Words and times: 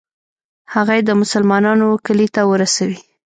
هغه 0.73 0.91
یې 0.97 1.03
د 1.07 1.11
مسلمانانو 1.21 1.87
کلي 2.05 2.27
ته 2.35 2.41
ورسوي. 2.51 2.99